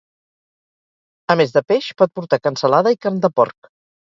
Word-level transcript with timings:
A 1.33 1.35
més 1.41 1.53
de 1.57 1.63
peix 1.73 1.91
pot 2.03 2.15
portar 2.21 2.41
cansalada 2.49 2.95
i 2.97 3.01
carn 3.07 3.25
de 3.27 3.33
porc. 3.43 3.71